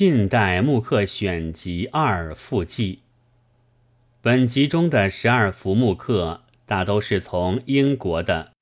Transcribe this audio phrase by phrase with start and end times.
[0.00, 3.00] 近代木刻选集二附记。
[4.22, 8.52] 本集中的十二幅木刻，大都是从英国的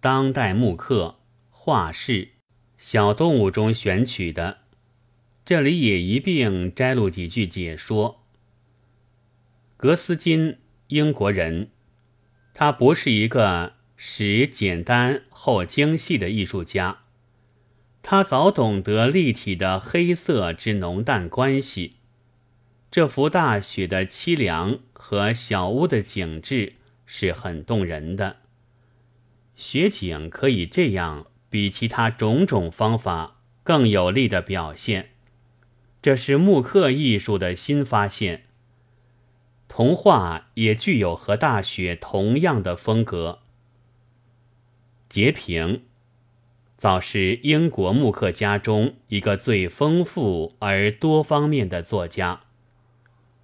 [0.00, 2.30] 当代木刻、画室、
[2.78, 4.58] 小动物中选取的。
[5.44, 8.24] 这里也一并摘录几句解说。
[9.76, 10.58] 格斯金，
[10.88, 11.70] 英国人，
[12.52, 17.02] 他不是一个始简单后精细的艺术家。
[18.10, 21.96] 他早懂得立体的黑色之浓淡关系。
[22.90, 28.36] 这幅大雪的凄凉和小屋的景致是很动人的。
[29.56, 35.10] 雪景可以这样比其他种种方法更有力的表现，
[36.00, 38.46] 这是木刻艺术的新发现。
[39.68, 43.40] 童话也具有和大雪同样的风格。
[45.10, 45.82] 截屏。
[46.78, 52.42] 早是英国木刻家中一个最丰富而多方面的作家，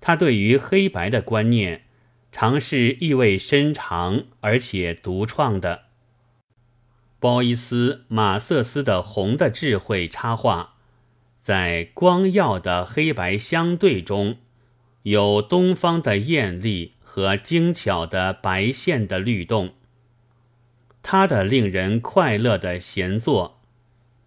[0.00, 1.82] 他对于黑白的观念，
[2.30, 5.86] 常是意味深长而且独创的。
[7.18, 10.74] 鲍伊斯、马瑟斯的红的智慧插画，
[11.42, 14.36] 在光耀的黑白相对中，
[15.02, 19.74] 有东方的艳丽和精巧的白线的律动。
[21.06, 23.60] 他的令人快乐的闲坐，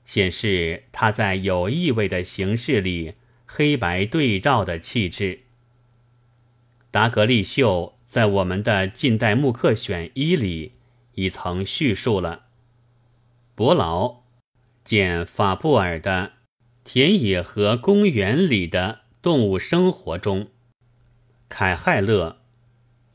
[0.06, 3.16] 显示他在有意味的形式里
[3.48, 5.40] 黑白对照的气质。
[6.92, 10.74] 达格利秀在我们的近代木刻选一里
[11.16, 12.46] 已曾叙述了。
[13.56, 14.22] 伯劳
[14.84, 16.34] 见法布尔的
[16.84, 20.50] 田野和公园里的动物生活中，
[21.50, 22.44] 凯亥勒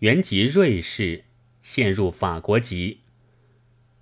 [0.01, 1.27] 原籍瑞士，
[1.63, 3.02] 现入法国籍。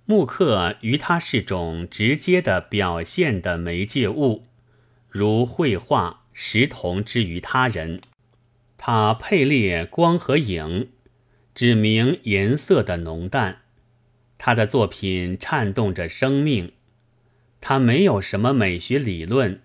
[0.05, 4.43] 木刻于他是种直接的表现的媒介物，
[5.09, 8.01] 如绘画、石铜之于他人。
[8.77, 10.89] 他配列光和影，
[11.53, 13.59] 指明颜色的浓淡。
[14.37, 16.73] 他的作品颤动着生命。
[17.61, 19.61] 他没有什么美学理论。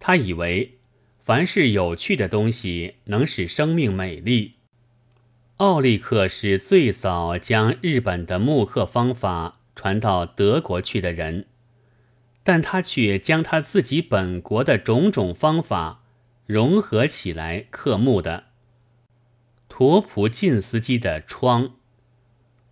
[0.00, 0.78] 他以为，
[1.24, 4.54] 凡是有趣的东西能使生命美丽。
[5.58, 11.46] 奥利克是最早将日本的木刻方法传到德国去的人，
[12.42, 16.02] 但他却将他自己本国的种种方法
[16.44, 18.46] 融合起来刻木的。
[19.68, 21.76] 图普金斯基的窗，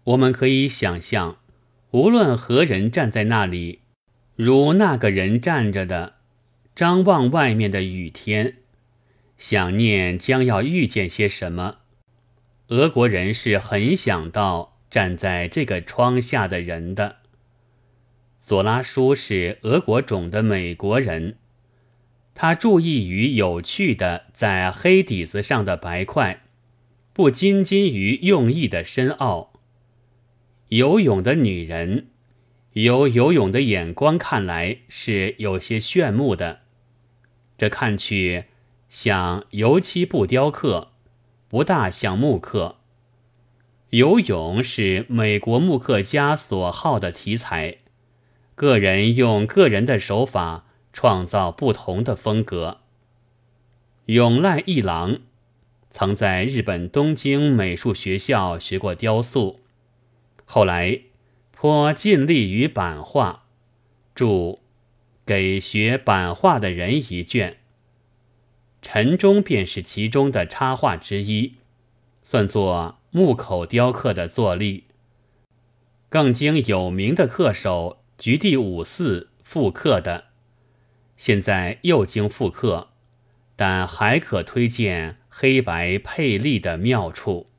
[0.03, 1.39] 我们可以想象，
[1.93, 3.83] 无论何人站在那里，
[4.35, 6.15] 如那个人站着的，
[6.75, 8.57] 张望外面的雨天，
[9.39, 11.77] 想念将要遇见些什么。
[12.73, 17.17] 俄国人是很想到站在这个窗下的人的。
[18.41, 21.37] 左拉叔是俄国种的美国人，
[22.35, 26.45] 他注意于有趣的在黑底子上的白块，
[27.13, 29.53] 不仅仅于用意的深奥。
[30.69, 32.07] 游泳的女人，
[32.73, 36.61] 由游泳的眼光看来是有些炫目的，
[37.59, 38.45] 这看去
[38.89, 40.92] 像油漆布雕刻。
[41.53, 42.77] 不大像木刻。
[43.91, 47.77] 游泳是美国木刻家所好的题材，
[48.55, 50.65] 个人用个人的手法
[50.95, 52.79] 创造不同的风格。
[54.07, 55.19] 永濑一郎
[55.91, 59.61] 曾在日本东京美术学校学过雕塑，
[60.47, 61.03] 后来
[61.51, 63.43] 颇尽力于版画，
[64.15, 64.25] 著
[65.27, 67.59] 《给学版画的人》一卷。
[68.83, 71.55] 陈忠便是其中的插画之一，
[72.25, 74.85] 算作木口雕刻的坐例。
[76.09, 80.27] 更经有名的刻手局地五四复刻的，
[81.17, 82.89] 现在又经复刻，
[83.55, 87.52] 但还可推荐黑白配例的妙处。